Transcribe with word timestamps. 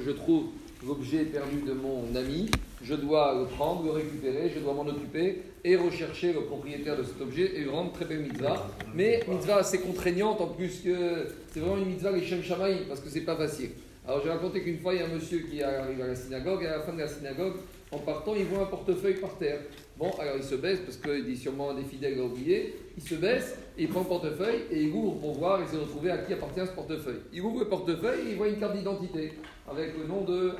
je 0.00 0.10
trouve 0.10 0.44
l'objet 0.86 1.24
perdu 1.24 1.62
de 1.66 1.72
mon 1.72 2.14
ami, 2.14 2.50
je 2.82 2.94
dois 2.94 3.34
le 3.38 3.46
prendre, 3.46 3.84
le 3.84 3.90
récupérer, 3.90 4.52
je 4.54 4.60
dois 4.60 4.74
m'en 4.74 4.86
occuper 4.86 5.42
et 5.64 5.76
rechercher 5.76 6.32
le 6.32 6.42
propriétaire 6.42 6.96
de 6.96 7.02
cet 7.02 7.20
objet 7.20 7.58
et 7.58 7.64
rendre 7.66 7.92
très 7.92 8.04
belle 8.04 8.20
mitzvah. 8.20 8.68
Mais 8.94 9.22
mitzvah 9.28 9.56
assez 9.56 9.80
contraignante 9.80 10.40
en 10.40 10.48
plus 10.48 10.80
que 10.84 11.26
c'est 11.50 11.60
vraiment 11.60 11.78
une 11.78 11.86
mitzvah 11.86 12.12
les 12.12 12.22
Shem 12.22 12.42
parce 12.88 13.00
que 13.00 13.08
c'est 13.08 13.22
pas 13.22 13.36
facile. 13.36 13.70
Alors 14.06 14.20
j'ai 14.22 14.30
raconté 14.30 14.62
qu'une 14.62 14.78
fois 14.78 14.92
il 14.92 15.00
y 15.00 15.02
a 15.02 15.06
un 15.06 15.14
monsieur 15.14 15.38
qui 15.38 15.62
arrive 15.62 16.02
à 16.02 16.08
la 16.08 16.14
synagogue 16.14 16.62
et 16.62 16.66
à 16.66 16.76
la 16.76 16.82
fin 16.82 16.92
de 16.92 16.98
la 16.98 17.08
synagogue, 17.08 17.54
en 17.90 17.98
partant, 17.98 18.34
il 18.34 18.44
voit 18.46 18.64
un 18.64 18.66
portefeuille 18.66 19.14
par 19.14 19.36
terre. 19.38 19.60
Bon, 19.96 20.10
alors 20.18 20.36
il 20.36 20.42
se 20.42 20.56
baisse 20.56 20.80
parce 20.80 20.96
qu'il 20.96 21.24
dit 21.24 21.36
sûrement 21.36 21.72
des 21.74 21.84
fidèles 21.84 22.18
a 22.18 22.24
oublié. 22.24 22.74
Il 22.96 23.02
se 23.02 23.14
baisse 23.14 23.56
il 23.76 23.88
prend 23.88 24.00
le 24.00 24.06
portefeuille 24.06 24.62
et 24.70 24.82
il 24.82 24.92
ouvre 24.92 25.18
pour 25.18 25.32
voir 25.34 25.60
et 25.60 25.66
se 25.66 25.76
retrouver 25.76 26.12
à 26.12 26.18
qui 26.18 26.32
appartient 26.32 26.64
ce 26.64 26.72
portefeuille. 26.72 27.20
Il 27.32 27.42
ouvre 27.42 27.60
le 27.60 27.68
portefeuille 27.68 28.28
et 28.28 28.30
il 28.30 28.36
voit 28.36 28.48
une 28.48 28.58
carte 28.58 28.76
d'identité 28.76 29.32
avec 29.68 29.98
le 29.98 30.06
nom 30.06 30.22
de 30.22 30.52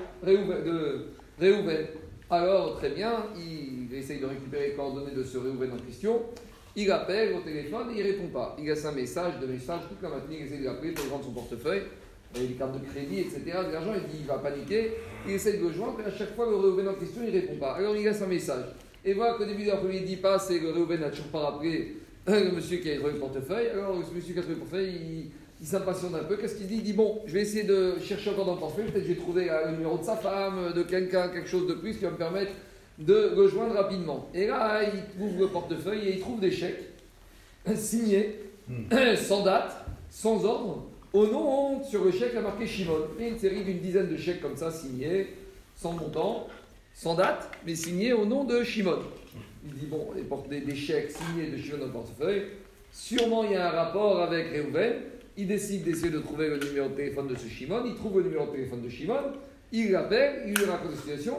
Réhouven. 1.38 1.86
Alors, 2.28 2.76
très 2.78 2.90
bien, 2.90 3.26
il 3.36 3.94
essaye 3.94 4.18
de 4.18 4.26
récupérer 4.26 4.70
les 4.70 4.74
coordonnées 4.74 5.14
de 5.14 5.22
ce 5.22 5.38
Réhouven 5.38 5.72
en 5.72 5.76
question. 5.76 6.22
Il 6.74 6.90
appelle 6.90 7.34
au 7.34 7.40
téléphone 7.40 7.90
et 7.94 8.00
il 8.00 8.02
répond 8.02 8.26
pas. 8.28 8.56
Il 8.58 8.64
laisse 8.64 8.84
un 8.84 8.92
message, 8.92 9.34
de 9.40 9.46
message, 9.46 9.82
toute 9.88 10.02
la 10.02 10.08
matinée, 10.08 10.38
il 10.40 10.46
essaie 10.46 10.58
de 10.58 10.64
l'appeler 10.64 10.90
pour 10.90 11.08
rendre 11.08 11.24
son 11.24 11.30
portefeuille. 11.30 11.82
Des 12.34 12.48
cartes 12.58 12.74
de 12.74 12.84
crédit, 12.84 13.20
etc. 13.20 13.42
De 13.68 13.72
l'argent, 13.72 13.92
il 13.94 14.10
dit 14.10 14.16
il 14.22 14.26
va 14.26 14.38
paniquer. 14.38 14.94
Il 15.24 15.34
essaie 15.34 15.58
de 15.58 15.62
le 15.62 15.72
joindre 15.72 16.00
et 16.00 16.06
à 16.06 16.10
chaque 16.10 16.34
fois, 16.34 16.46
le 16.46 16.56
Réhouven 16.56 16.88
en 16.88 16.94
question, 16.94 17.22
il 17.24 17.30
répond 17.30 17.56
pas. 17.58 17.74
Alors, 17.74 17.94
il 17.94 18.02
laisse 18.02 18.20
un 18.22 18.26
message. 18.26 18.64
Et 19.04 19.12
voilà 19.12 19.34
qu'au 19.34 19.44
début 19.44 19.64
de 19.64 19.68
l'après-midi 19.68 20.16
passe 20.16 20.50
et 20.50 20.60
le 20.60 20.70
Réhouven 20.70 21.00
n'a 21.00 21.10
toujours 21.10 21.26
pas 21.26 21.50
rappelé 21.50 21.96
le 22.26 22.52
monsieur 22.52 22.78
qui 22.78 22.90
a 22.90 22.96
trouvé 22.96 23.12
le 23.12 23.18
portefeuille. 23.18 23.68
Alors, 23.68 23.96
ce 24.02 24.14
monsieur 24.14 24.32
qui 24.32 24.38
a 24.38 24.42
trouvé 24.42 24.54
le 24.54 24.60
portefeuille, 24.60 24.94
il 24.94 25.30
il 25.60 25.66
s'impatiente 25.66 26.14
un 26.14 26.24
peu. 26.24 26.36
Qu'est-ce 26.36 26.56
qu'il 26.56 26.66
dit? 26.66 26.76
Il 26.76 26.82
dit 26.82 26.92
Bon, 26.92 27.22
je 27.26 27.32
vais 27.32 27.40
essayer 27.40 27.64
de 27.64 27.94
chercher 27.98 28.30
encore 28.30 28.44
dans 28.44 28.54
le 28.54 28.60
portefeuille. 28.60 28.86
Peut-être 28.86 29.04
que 29.04 29.08
je 29.08 29.14
vais 29.14 29.20
trouver 29.20 29.50
euh, 29.50 29.70
le 29.70 29.72
numéro 29.72 29.96
de 29.96 30.02
sa 30.04 30.16
femme, 30.16 30.72
de 30.74 30.82
quelqu'un, 30.82 31.28
quelque 31.28 31.48
chose 31.48 31.66
de 31.66 31.74
plus 31.74 31.96
qui 31.96 32.04
va 32.04 32.10
me 32.10 32.16
permettre 32.16 32.52
de 32.98 33.32
le 33.34 33.48
joindre 33.48 33.74
rapidement. 33.74 34.28
Et 34.34 34.46
là, 34.46 34.82
il 34.82 35.22
ouvre 35.22 35.40
le 35.40 35.48
portefeuille 35.48 36.08
et 36.08 36.14
il 36.16 36.20
trouve 36.20 36.38
des 36.38 36.50
chèques 36.50 36.84
signés, 37.76 38.40
hmm. 38.68 39.16
sans 39.16 39.42
date, 39.42 39.86
sans 40.10 40.44
ordre. 40.44 40.84
Au 41.14 41.26
nom, 41.26 41.82
sur 41.82 42.04
le 42.04 42.10
chèque, 42.10 42.34
a 42.34 42.42
marqué 42.42 42.66
Shimon. 42.66 42.98
Et 43.18 43.28
une 43.28 43.38
série 43.38 43.62
d'une 43.62 43.78
dizaine 43.78 44.10
de 44.10 44.16
chèques 44.16 44.42
comme 44.42 44.56
ça, 44.56 44.70
signés, 44.70 45.28
sans 45.76 45.92
montant, 45.92 46.48
sans 46.94 47.14
date, 47.14 47.50
mais 47.66 47.74
signés 47.74 48.12
au 48.12 48.24
nom 48.24 48.44
de 48.44 48.62
Shimon. 48.62 49.00
Il 49.66 49.74
dit 49.74 49.86
Bon, 49.86 50.08
des, 50.48 50.60
des 50.60 50.74
chèques 50.74 51.10
signés 51.10 51.50
de 51.50 51.56
Shimon 51.56 51.78
dans 51.78 51.86
le 51.86 51.92
portefeuille. 51.92 52.44
Sûrement, 52.92 53.44
il 53.44 53.52
y 53.52 53.56
a 53.56 53.68
un 53.68 53.72
rapport 53.72 54.22
avec 54.22 54.46
Reuven. 54.54 54.94
Il 55.36 55.48
décide 55.48 55.82
d'essayer 55.82 56.10
de 56.10 56.20
trouver 56.20 56.48
le 56.48 56.58
numéro 56.58 56.88
de 56.88 56.94
téléphone 56.94 57.26
de 57.26 57.34
ce 57.34 57.48
Shimon. 57.48 57.82
Il 57.84 57.96
trouve 57.96 58.18
le 58.18 58.24
numéro 58.24 58.46
de 58.46 58.52
téléphone 58.52 58.82
de 58.82 58.88
Shimon. 58.88 59.32
Il 59.72 59.90
l'appelle, 59.90 60.44
il 60.46 60.54
lui 60.54 60.64
raconte 60.64 60.92
la 60.92 60.96
situation. 60.96 61.36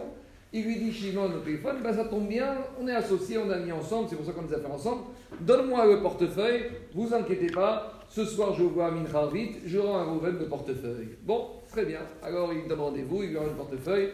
Il 0.52 0.66
lui 0.66 0.78
dit 0.78 0.92
Shimon 0.92 1.26
au 1.26 1.40
téléphone, 1.40 1.78
ben, 1.84 1.94
ça 1.94 2.06
tombe 2.06 2.28
bien, 2.28 2.56
on 2.80 2.88
est 2.88 2.96
associés, 2.96 3.38
on 3.38 3.50
a 3.50 3.58
mis 3.58 3.72
ensemble, 3.74 4.08
c'est 4.10 4.16
pour 4.16 4.26
ça 4.26 4.32
qu'on 4.32 4.46
a 4.46 4.48
des 4.48 4.54
affaires 4.54 4.72
ensemble. 4.72 5.04
Donne-moi 5.42 5.86
le 5.86 6.02
portefeuille, 6.02 6.64
vous 6.94 7.14
inquiétez 7.14 7.48
pas, 7.48 8.06
ce 8.10 8.24
soir 8.24 8.54
je 8.54 8.64
vois 8.64 8.90
Mincha 8.90 9.28
vite, 9.28 9.58
je 9.66 9.78
rends 9.80 9.98
un 9.98 10.04
Rouven 10.06 10.38
le 10.40 10.46
portefeuille. 10.46 11.10
Bon, 11.24 11.48
très 11.70 11.84
bien. 11.84 12.00
Alors 12.24 12.54
il 12.54 12.68
donne 12.70 12.80
rendez-vous, 12.80 13.24
il 13.24 13.32
lui 13.32 13.38
rend 13.38 13.48
le 13.48 13.52
portefeuille. 13.52 14.12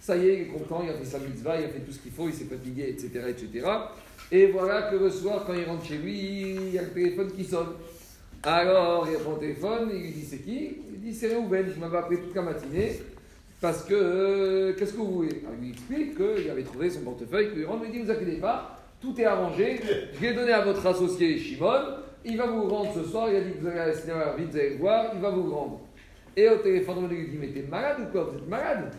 Ça 0.00 0.16
y 0.16 0.28
est, 0.28 0.34
il 0.34 0.40
est 0.42 0.46
content, 0.46 0.82
il 0.84 0.90
a 0.90 0.94
fait 0.94 1.04
sa 1.04 1.18
mitzvah, 1.18 1.58
il 1.58 1.64
a 1.64 1.68
fait 1.68 1.80
tout 1.80 1.92
ce 1.92 1.98
qu'il 1.98 2.12
faut, 2.12 2.28
il 2.28 2.34
s'est 2.34 2.44
fatigué, 2.44 2.88
etc., 2.88 3.24
etc. 3.28 3.66
Et 4.30 4.46
voilà 4.46 4.82
que 4.82 4.96
le 4.96 5.10
soir, 5.10 5.44
quand 5.46 5.54
il 5.54 5.64
rentre 5.64 5.84
chez 5.84 5.96
lui, 5.96 6.52
il 6.52 6.74
y 6.74 6.78
a 6.78 6.82
le 6.82 6.90
téléphone 6.90 7.30
qui 7.32 7.44
sonne. 7.44 7.68
Alors, 8.42 9.08
il 9.10 9.18
prend 9.18 9.32
le 9.32 9.38
téléphone, 9.38 9.90
il 9.92 10.00
lui 10.00 10.12
dit 10.12 10.24
c'est 10.24 10.38
qui? 10.38 10.76
Il 10.92 11.00
dit 11.00 11.14
c'est 11.14 11.28
Réhouven, 11.28 11.66
je 11.74 11.80
m'avais 11.80 11.98
appelé 11.98 12.20
toute 12.20 12.34
la 12.34 12.42
matinée. 12.42 13.00
Parce 13.60 13.82
que, 13.82 13.94
euh, 13.94 14.72
qu'est-ce 14.78 14.92
que 14.92 14.98
vous 14.98 15.12
voulez? 15.12 15.42
Il 15.58 15.64
lui 15.64 15.70
explique 15.70 16.16
qu'il 16.16 16.48
avait 16.48 16.62
trouvé 16.62 16.90
son 16.90 17.00
portefeuille, 17.00 17.48
qu'il 17.48 17.58
lui 17.58 17.66
il 17.86 17.90
dit, 17.90 18.02
vous 18.02 18.10
inquiétez 18.10 18.36
pas, 18.36 18.78
tout 19.00 19.20
est 19.20 19.24
arrangé, 19.24 19.80
je 20.14 20.20
l'ai 20.20 20.32
donné 20.32 20.52
à 20.52 20.62
votre 20.62 20.86
associé 20.86 21.38
Shimon, 21.38 21.96
il 22.24 22.36
va 22.36 22.46
vous 22.46 22.68
rendre 22.68 22.92
ce 22.94 23.10
soir, 23.10 23.28
il 23.30 23.36
a 23.36 23.40
dit 23.40 23.52
que 23.52 23.60
vous 23.60 23.66
allez 23.66 23.78
à 23.80 23.86
la 23.88 23.94
cinéma 23.94 24.34
vite, 24.36 24.50
vous 24.50 24.58
allez 24.58 24.70
le 24.70 24.76
voir, 24.76 25.10
il 25.14 25.20
va 25.20 25.30
vous 25.30 25.52
rendre. 25.52 25.80
Et 26.36 26.48
au 26.48 26.58
téléphone, 26.58 27.08
il 27.10 27.16
lui 27.16 27.28
dit, 27.28 27.36
mais 27.40 27.48
t'es 27.48 27.66
malade 27.68 27.96
ou 28.00 28.12
quoi? 28.12 28.24
Vous 28.24 28.38
êtes 28.38 28.48
malade? 28.48 28.92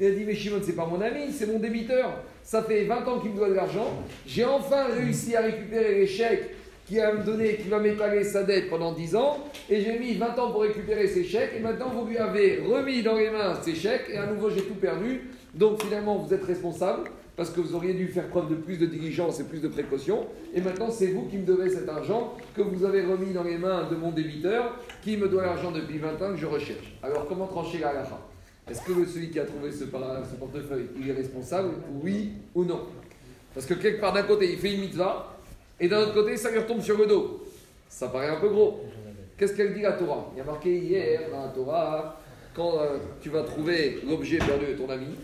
Il 0.00 0.06
a 0.06 0.10
dit, 0.12 0.24
mais 0.24 0.34
Shimon, 0.34 0.60
c'est 0.62 0.74
pas 0.74 0.86
mon 0.86 1.00
ami, 1.00 1.30
c'est 1.30 1.46
mon 1.46 1.58
débiteur. 1.58 2.10
Ça 2.42 2.62
fait 2.62 2.84
20 2.84 3.06
ans 3.06 3.20
qu'il 3.20 3.32
me 3.32 3.36
doit 3.36 3.50
de 3.50 3.54
l'argent, 3.54 4.02
j'ai 4.26 4.46
enfin 4.46 4.86
réussi 4.86 5.36
à 5.36 5.42
récupérer 5.42 5.94
les 5.94 6.06
chèques 6.06 6.54
qui 6.86 6.96
va 6.96 7.12
me 7.12 7.22
donner, 7.22 7.56
qui 7.56 7.68
va 7.68 7.78
m'étaler 7.78 8.24
sa 8.24 8.42
dette 8.42 8.70
pendant 8.70 8.92
10 8.92 9.14
ans, 9.14 9.38
et 9.68 9.82
j'ai 9.82 9.98
mis 9.98 10.14
20 10.14 10.38
ans 10.38 10.50
pour 10.50 10.62
récupérer 10.62 11.06
ses 11.06 11.22
chèques, 11.22 11.52
et 11.56 11.60
maintenant 11.60 11.90
vous 11.90 12.06
lui 12.06 12.16
avez 12.16 12.60
remis 12.66 13.02
dans 13.02 13.14
les 13.14 13.30
mains 13.30 13.54
ses 13.62 13.74
chèques, 13.74 14.06
et 14.10 14.16
à 14.16 14.26
nouveau 14.26 14.50
j'ai 14.50 14.62
tout 14.62 14.74
perdu. 14.74 15.28
Donc 15.54 15.82
finalement 15.82 16.16
vous 16.16 16.32
êtes 16.34 16.44
responsable, 16.44 17.10
parce 17.36 17.50
que 17.50 17.60
vous 17.60 17.74
auriez 17.74 17.92
dû 17.92 18.08
faire 18.08 18.26
preuve 18.28 18.48
de 18.48 18.54
plus 18.54 18.78
de 18.78 18.86
diligence 18.86 19.38
et 19.38 19.44
plus 19.44 19.60
de 19.60 19.68
précaution, 19.68 20.26
et 20.54 20.62
maintenant 20.62 20.90
c'est 20.90 21.08
vous 21.08 21.26
qui 21.26 21.36
me 21.36 21.44
devez 21.44 21.68
cet 21.68 21.88
argent 21.88 22.34
que 22.56 22.62
vous 22.62 22.84
avez 22.84 23.02
remis 23.02 23.32
dans 23.32 23.44
les 23.44 23.58
mains 23.58 23.86
de 23.88 23.94
mon 23.94 24.10
débiteur, 24.10 24.76
qui 25.04 25.16
me 25.16 25.28
doit 25.28 25.42
l'argent 25.42 25.70
depuis 25.70 25.98
20 25.98 26.08
ans 26.22 26.30
que 26.32 26.40
je 26.40 26.46
recherche. 26.46 26.96
Alors 27.02 27.28
comment 27.28 27.46
trancher 27.46 27.78
la 27.78 28.02
fin 28.02 28.18
Est-ce 28.70 28.82
que 28.82 29.06
celui 29.06 29.30
qui 29.30 29.40
a 29.40 29.44
trouvé 29.44 29.72
ce, 29.72 29.84
portefeuille, 29.84 30.86
il 31.00 31.10
est 31.10 31.14
responsable, 31.14 31.70
oui 32.02 32.32
ou 32.54 32.64
non? 32.64 32.82
Parce 33.52 33.66
que 33.66 33.74
quelque 33.74 34.00
part 34.00 34.12
d'un 34.12 34.22
côté 34.22 34.52
il 34.52 34.58
fait 34.58 34.74
une 34.74 34.82
mitzvah, 34.82 35.36
et 35.80 35.88
d'un 35.88 36.02
autre 36.02 36.14
côté, 36.14 36.36
ça 36.36 36.50
lui 36.50 36.58
retombe 36.58 36.82
sur 36.82 36.98
le 36.98 37.06
dos. 37.06 37.42
Ça 37.88 38.08
paraît 38.08 38.28
un 38.28 38.36
peu 38.38 38.50
gros. 38.50 38.84
Qu'est-ce 39.36 39.54
qu'elle 39.54 39.72
dit 39.72 39.80
la 39.80 39.92
Torah? 39.92 40.30
Il 40.34 40.38
y 40.38 40.40
a 40.42 40.44
marqué 40.44 40.76
hier 40.76 41.22
dans 41.30 41.46
la 41.46 41.48
Torah, 41.48 42.20
quand 42.54 42.78
euh, 42.78 42.98
tu 43.22 43.30
vas 43.30 43.42
trouver 43.42 44.00
l'objet 44.06 44.36
perdu 44.36 44.66
de 44.66 44.72
ton 44.74 44.90
ami, 44.90 45.16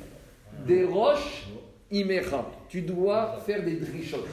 des 0.66 0.84
roches 0.84 1.48
imecha. 1.90 2.46
Tu 2.70 2.80
dois 2.80 3.38
faire 3.44 3.62
des 3.62 3.76
drichot. 3.76 4.24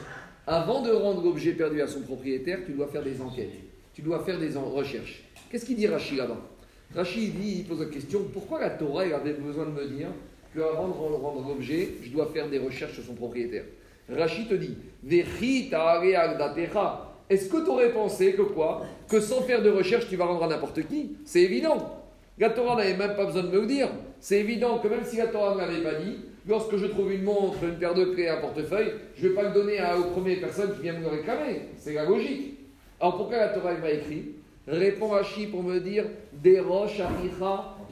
Avant 0.47 0.81
de 0.81 0.91
rendre 0.91 1.21
l'objet 1.21 1.51
perdu 1.51 1.81
à 1.81 1.87
son 1.87 2.01
propriétaire, 2.01 2.59
tu 2.65 2.71
dois 2.71 2.87
faire 2.87 3.03
des 3.03 3.21
enquêtes. 3.21 3.51
Tu 3.93 4.01
dois 4.01 4.23
faire 4.23 4.39
des 4.39 4.55
recherches. 4.55 5.23
Qu'est-ce 5.51 5.65
qu'il 5.65 5.75
dit 5.75 5.87
Rachid 5.87 6.17
là-bas? 6.17 6.39
Rachid 6.95 7.39
dit, 7.39 7.59
il 7.59 7.65
pose 7.65 7.79
la 7.79 7.87
question 7.87 8.21
pourquoi 8.31 8.59
la 8.61 8.69
Torah 8.69 9.03
avait 9.03 9.33
besoin 9.33 9.65
de 9.65 9.71
me 9.71 9.87
dire 9.87 10.09
qu'avant 10.53 10.87
de 10.87 10.93
rendre 10.93 11.47
l'objet, 11.47 11.95
je 12.03 12.09
dois 12.11 12.27
faire 12.27 12.49
des 12.49 12.59
recherches 12.59 12.93
sur 12.93 13.03
son 13.03 13.15
propriétaire 13.15 13.65
Rachid 14.09 14.47
te 14.49 14.53
dit 14.53 14.75
Est-ce 17.29 17.49
que 17.49 17.63
tu 17.63 17.69
aurais 17.69 17.91
pensé 17.91 18.33
que 18.33 18.41
quoi? 18.41 18.85
Que 19.09 19.19
sans 19.19 19.41
faire 19.41 19.61
de 19.61 19.69
recherche, 19.69 20.07
tu 20.09 20.15
vas 20.17 20.25
rendre 20.25 20.43
à 20.43 20.47
n'importe 20.47 20.85
qui? 20.87 21.17
C'est 21.25 21.41
évident. 21.41 22.03
La 22.37 22.49
Torah 22.49 22.75
n'avait 22.75 22.97
même 22.97 23.15
pas 23.15 23.25
besoin 23.25 23.43
de 23.43 23.49
me 23.49 23.61
le 23.61 23.67
dire. 23.67 23.89
C'est 24.19 24.39
évident 24.39 24.79
que 24.79 24.87
même 24.87 25.03
si 25.03 25.17
la 25.17 25.27
Torah 25.27 25.51
ne 25.51 25.57
m'avait 25.57 25.83
pas 25.83 25.93
dit, 25.95 26.17
lorsque 26.47 26.75
je 26.75 26.87
trouve 26.87 27.13
une 27.13 27.23
montre, 27.23 27.63
une 27.63 27.77
paire 27.77 27.93
de 27.93 28.05
clés, 28.05 28.27
un 28.27 28.37
portefeuille, 28.37 28.93
je 29.15 29.23
ne 29.23 29.29
vais 29.29 29.35
pas 29.35 29.43
le 29.43 29.53
donner 29.53 29.79
à, 29.79 29.97
aux 29.97 30.11
premières 30.11 30.39
personnes 30.39 30.73
qui 30.75 30.81
viennent 30.81 30.99
me 30.99 31.03
le 31.03 31.17
réclamer. 31.17 31.61
C'est 31.77 31.93
la 31.93 32.05
logique. 32.05 32.59
Alors 32.99 33.17
pourquoi 33.17 33.37
la 33.37 33.49
Torah 33.49 33.73
m'a 33.75 33.91
écrit? 33.91 34.33
Réponds 34.67 35.09
Rachid 35.09 35.51
pour 35.51 35.63
me 35.63 35.79
dire 35.79 36.05
Des 36.31 36.59
roches, 36.59 37.01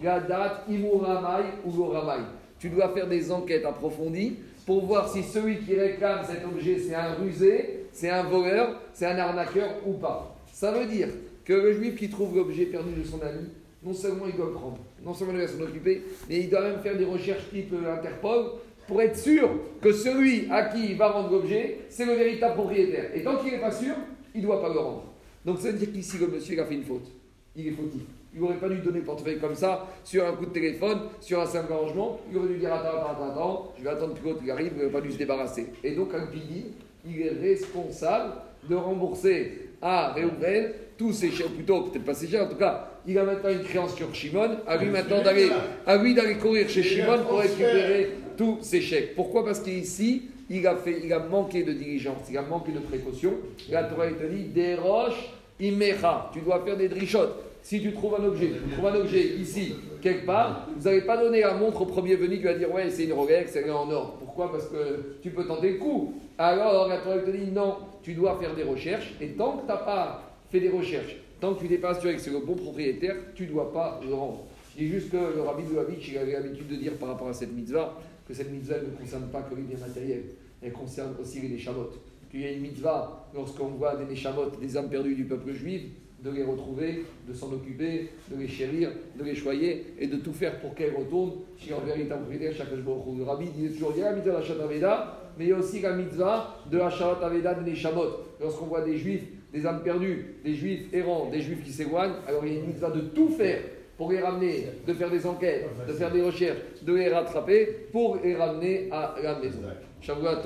Gadat, 0.02 0.64
Imuramai 0.70 1.44
ou 1.66 1.72
Goramai. 1.72 2.24
Tu 2.60 2.70
dois 2.70 2.90
faire 2.90 3.08
des 3.08 3.32
enquêtes 3.32 3.66
approfondies 3.66 4.38
pour 4.66 4.86
voir 4.86 5.10
si 5.10 5.24
celui 5.24 5.60
qui 5.60 5.76
réclame 5.76 6.24
cet 6.26 6.46
objet, 6.46 6.78
c'est 6.78 6.96
un 6.96 7.14
rusé, 7.14 7.88
c'est 7.92 8.10
un 8.10 8.24
voleur, 8.24 8.80
c'est 8.94 9.06
un 9.06 9.18
arnaqueur 9.18 9.70
ou 9.86 9.94
pas. 9.94 10.36
Ça 10.54 10.72
veut 10.72 10.86
dire 10.86 11.10
que 11.44 11.54
le 11.54 11.74
juif 11.74 11.96
qui 11.96 12.10
trouve 12.10 12.36
l'objet 12.36 12.66
perdu 12.66 12.94
de 12.94 13.04
son 13.04 13.22
ami, 13.22 13.50
non 13.84 13.94
seulement 13.94 14.28
il 14.28 14.36
doit 14.36 14.46
le 14.46 14.54
prendre, 14.54 14.78
non 15.04 15.14
seulement 15.14 15.34
il 15.34 15.40
doit 15.40 15.48
s'en 15.48 15.62
occuper, 15.62 16.04
mais 16.30 16.40
il 16.42 16.50
doit 16.50 16.62
même 16.62 16.80
faire 16.80 16.96
des 16.96 17.06
recherches 17.06 17.50
type 17.52 17.74
euh, 17.74 17.96
Interpol 17.96 18.52
pour 18.88 19.02
être 19.02 19.18
sûr 19.18 19.50
que 19.82 19.92
celui 19.92 20.48
à 20.52 20.66
qui 20.66 20.92
il 20.92 20.98
va 20.98 21.10
rendre 21.10 21.32
l'objet, 21.32 21.80
c'est 21.90 22.06
le 22.06 22.14
véritable 22.14 22.54
propriétaire. 22.54 23.10
Et 23.16 23.24
tant 23.24 23.38
qu'il 23.38 23.52
n'est 23.52 23.60
pas 23.60 23.72
sûr, 23.72 23.96
il 24.36 24.42
ne 24.42 24.46
doit 24.46 24.62
pas 24.62 24.70
le 24.70 24.80
rendre. 24.80 25.11
Donc 25.46 25.60
ça 25.60 25.72
veut 25.72 25.78
dire 25.78 25.92
qu'ici, 25.92 26.18
le 26.18 26.28
monsieur 26.28 26.60
a 26.62 26.66
fait 26.66 26.76
une 26.76 26.84
faute. 26.84 27.12
Il 27.56 27.68
est 27.68 27.72
fautif. 27.72 28.02
Il 28.34 28.40
n'aurait 28.40 28.56
pas 28.56 28.70
dû 28.70 28.78
donner 28.78 29.00
le 29.00 29.06
portefeuille 29.06 29.40
comme 29.40 29.56
ça, 29.56 29.88
sur 30.04 30.26
un 30.26 30.32
coup 30.34 30.46
de 30.46 30.52
téléphone, 30.52 31.00
sur 31.20 31.42
un 31.42 31.46
simple 31.46 31.74
arrangement. 31.74 32.20
Il 32.32 32.38
aurait 32.38 32.48
dû 32.48 32.58
dire 32.60 32.74
attends, 32.74 33.10
attends, 33.10 33.32
attends, 33.32 33.74
je 33.78 33.84
vais 33.84 33.90
attendre 33.90 34.14
que 34.14 34.24
l'autre 34.24 34.42
arrive, 34.50 34.72
il 34.74 34.78
n'aurait 34.78 34.92
pas 34.92 35.02
dû 35.02 35.12
se 35.12 35.18
débarrasser. 35.18 35.68
Et 35.84 35.92
donc, 35.96 36.14
Alpini, 36.14 36.68
il 37.06 37.22
est 37.22 37.32
responsable 37.32 38.34
de 38.70 38.76
rembourser 38.76 39.70
à 39.82 40.14
Réhouven 40.14 40.72
tous 40.98 41.12
ses 41.14 41.32
chèques, 41.32 41.56
plutôt 41.56 41.82
peut-être 41.84 42.06
pas 42.06 42.14
ses 42.14 42.28
chèques, 42.28 42.42
en 42.42 42.48
tout 42.48 42.58
cas, 42.58 42.90
il 43.08 43.18
a 43.18 43.24
maintenant 43.24 43.50
une 43.50 43.64
créance 43.64 43.96
sur 43.96 44.14
Shimon, 44.14 44.58
à 44.68 44.78
lui 44.78 44.92
maintenant 44.92 45.24
d'aller, 45.24 45.50
à 45.86 45.98
lui 45.98 46.14
d'aller 46.14 46.36
courir 46.36 46.70
chez 46.70 46.84
Shimon 46.84 47.24
pour 47.28 47.40
récupérer 47.40 48.12
tous 48.38 48.60
ses 48.62 48.80
chèques. 48.80 49.16
Pourquoi? 49.16 49.44
Parce 49.44 49.60
qu'ici, 49.60 50.30
il 50.52 50.68
a, 50.68 50.76
fait, 50.76 51.02
il 51.04 51.14
a 51.14 51.20
manqué 51.20 51.64
de 51.64 51.72
diligence, 51.72 52.30
il 52.30 52.38
a 52.38 52.42
manqué 52.42 52.72
de 52.72 52.80
précaution. 52.80 53.34
La 53.70 53.84
Torah 53.84 54.08
te 54.08 54.26
dit, 54.26 54.46
des 54.46 54.76
roches, 54.76 55.32
immecha, 55.60 56.30
tu 56.34 56.42
dois 56.42 56.62
faire 56.66 56.78
des 56.78 56.90
drichotes. 56.90 57.36
Si 57.64 57.80
tu 57.80 57.94
trouves 57.94 58.16
un 58.20 58.26
objet, 58.26 58.48
tu 58.48 58.72
trouves 58.74 58.88
un 58.88 58.96
objet 58.96 59.24
ici, 59.40 59.76
quelque 60.02 60.26
part, 60.26 60.68
vous 60.76 60.84
n'allez 60.84 61.02
pas 61.02 61.18
donner 61.18 61.42
la 61.42 61.54
montre 61.54 61.84
au 61.84 61.86
premier 61.86 62.16
venu 62.16 62.38
qui 62.38 62.44
va 62.44 62.56
dire 62.56 62.74
Ouais, 62.74 62.90
c'est 62.90 63.04
une 63.04 63.14
Rolex, 63.14 63.52
c'est 63.52 63.70
en 63.70 63.90
or. 63.92 64.18
Pourquoi? 64.18 64.52
Parce 64.52 64.66
que 64.66 65.18
tu 65.22 65.30
peux 65.30 65.46
tenter 65.46 65.74
le 65.74 65.78
coup. 65.78 66.16
Alors, 66.40 66.88
la 66.88 66.98
Torah 66.98 67.20
te 67.20 67.30
dit 67.30 67.52
Non, 67.52 67.78
tu 68.02 68.14
dois 68.14 68.40
faire 68.40 68.56
des 68.56 68.64
recherches. 68.64 69.14
Et 69.22 69.30
tant 69.30 69.58
que 69.58 69.62
tu 69.62 69.68
n'as 69.68 69.78
pas 69.78 70.24
fait 70.50 70.60
des 70.60 70.70
recherches, 70.70 71.16
tant 71.40 71.54
que 71.54 71.60
tu 71.60 71.70
n'es 71.70 71.78
pas 71.78 71.92
assuré 71.92 72.16
que 72.16 72.22
c'est 72.22 72.32
le 72.32 72.40
bon 72.40 72.56
propriétaire, 72.56 73.16
tu 73.36 73.44
ne 73.44 73.52
dois 73.52 73.72
pas 73.72 74.02
le 74.08 74.14
rendre. 74.14 74.46
dis 74.76 74.88
juste 74.88 75.12
que 75.12 75.18
le 75.18 75.42
rabbi 75.42 75.62
Lubavitch, 75.70 76.10
il 76.10 76.18
avait 76.18 76.34
l'habitude 76.34 76.68
de 76.68 76.76
dire 76.76 76.94
par 76.94 77.10
rapport 77.10 77.28
à 77.28 77.34
cette 77.34 77.54
mitzvah 77.54 77.96
que 78.28 78.34
cette 78.34 78.52
mitzvah 78.52 78.80
ne 78.80 78.96
concerne 78.98 79.28
pas 79.32 79.42
que 79.42 79.56
les 79.56 79.64
biens 79.64 79.80
matériels, 79.80 80.24
elle 80.62 80.72
concerne 80.72 81.14
aussi 81.22 81.42
les 81.42 81.50
neshamot. 81.50 81.90
Qu'il 82.30 82.42
y 82.42 82.46
a 82.46 82.52
une 82.52 82.62
mitzvah, 82.62 83.28
lorsqu'on 83.34 83.68
voit 83.70 83.96
des 83.96 84.06
neshamot, 84.06 84.52
des 84.62 84.78
âmes 84.78 84.90
perdues 84.90 85.16
du 85.16 85.26
peuple 85.26 85.52
juif, 85.54 85.84
de 86.24 86.30
les 86.30 86.44
retrouver, 86.44 87.04
de 87.28 87.34
s'en 87.34 87.52
occuper, 87.52 88.10
de 88.32 88.40
les 88.40 88.48
chérir, 88.48 88.92
de 89.18 89.24
les 89.24 89.36
choyer 89.36 89.94
et 90.00 90.08
de 90.08 90.18
tout 90.18 90.34
faire 90.34 90.60
pour 90.60 90.76
qu'elles 90.76 90.96
retournent 90.96 91.42
chez 91.58 91.74
en 91.74 91.80
jour. 91.80 93.16
Le 93.18 93.24
rabbi 93.24 93.50
disait 93.50 93.74
toujours 93.74 93.94
il 93.96 94.02
y 94.02 94.04
a 94.04 94.12
la 94.12 94.16
mitzvah 94.16 94.40
de 94.40 94.62
Aveda, 94.62 95.18
mais 95.38 95.46
il 95.46 95.50
y 95.50 95.54
a 95.54 95.58
aussi 95.58 95.82
la 95.82 95.94
mitzvah 95.94 96.58
de 96.70 96.80
Hasharat 96.80 97.26
Aveda 97.26 97.56
de 97.56 97.70
Neshamot. 97.70 98.10
Lorsqu'on 98.40 98.66
voit 98.66 98.82
des 98.82 98.98
juifs, 98.98 99.24
des 99.52 99.66
âmes 99.66 99.82
perdues, 99.84 100.36
des 100.44 100.54
juifs 100.54 100.94
errants, 100.94 101.30
des 101.30 101.42
juifs 101.42 101.64
qui 101.64 101.72
s'éloignent, 101.72 102.16
alors 102.28 102.46
il 102.46 102.54
y 102.54 102.58
a 102.58 102.60
une 102.60 102.68
mitzvah 102.68 102.92
de 102.92 103.02
tout 103.02 103.30
faire 103.30 103.62
pour 104.02 104.12
les 104.12 104.20
ramener, 104.20 104.66
de 104.88 104.94
faire 104.96 105.12
des 105.12 105.28
enquêtes, 105.28 105.70
de 105.88 105.94
faire 105.94 106.12
des 106.12 106.24
recherches, 106.24 106.58
de 106.82 106.92
les 106.92 107.10
rattraper 107.10 107.68
pour 107.92 108.18
les 108.24 108.36
ramener 108.36 108.90
à 108.92 109.14
la 109.22 109.38
maison. 109.38 109.60
Shavuot 110.02 110.42